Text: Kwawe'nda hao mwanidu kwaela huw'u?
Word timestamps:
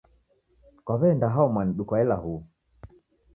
Kwawe'nda 0.85 1.27
hao 1.33 1.47
mwanidu 1.53 1.83
kwaela 1.89 2.15
huw'u? 2.23 2.41